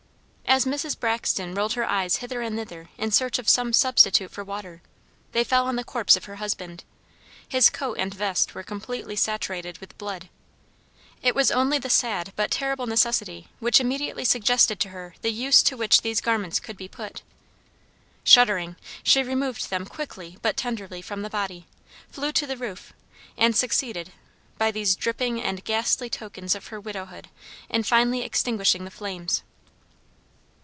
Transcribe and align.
As 0.51 0.65
Mrs. 0.65 0.99
Braxton 0.99 1.53
rolled 1.55 1.75
her 1.75 1.85
eyes 1.85 2.17
hither 2.17 2.41
and 2.41 2.57
thither 2.57 2.89
in 2.97 3.11
search 3.11 3.39
of 3.39 3.47
some 3.47 3.71
substitute 3.71 4.31
for 4.31 4.43
water, 4.43 4.81
they 5.31 5.45
fell 5.45 5.65
on 5.65 5.77
the 5.77 5.83
corpse 5.85 6.17
of 6.17 6.25
her 6.25 6.35
husband. 6.35 6.83
His 7.47 7.69
coat 7.69 7.97
and 7.97 8.13
vest 8.13 8.53
were 8.53 8.61
completely 8.61 9.15
saturated 9.15 9.77
with 9.77 9.97
blood. 9.97 10.27
It 11.21 11.35
was 11.35 11.51
only 11.51 11.77
the 11.77 11.89
sad 11.89 12.33
but 12.35 12.51
terrible 12.51 12.85
necessity 12.85 13.47
which 13.61 13.79
immediately 13.79 14.25
suggested 14.25 14.77
to 14.81 14.89
her 14.89 15.15
the 15.21 15.31
use 15.31 15.63
to 15.63 15.77
which 15.77 16.01
these 16.01 16.19
garments 16.19 16.59
could 16.59 16.75
be 16.75 16.89
put. 16.89 17.21
Shuddering, 18.25 18.75
she 19.03 19.23
removed 19.23 19.69
them 19.69 19.85
quickly 19.85 20.37
but 20.41 20.57
tenderly 20.57 21.01
from 21.01 21.21
the 21.21 21.29
body, 21.29 21.65
flew 22.09 22.33
to 22.33 22.45
the 22.45 22.57
roof 22.57 22.91
and 23.37 23.55
succeeded, 23.55 24.11
by 24.57 24.69
these 24.69 24.97
dripping 24.97 25.41
and 25.41 25.63
ghastly 25.63 26.09
tokens 26.09 26.55
of 26.55 26.67
her 26.67 26.79
widowhood, 26.79 27.29
in 27.69 27.83
finally 27.83 28.21
extinguishing 28.23 28.83
the 28.83 28.91
flames. 28.91 29.43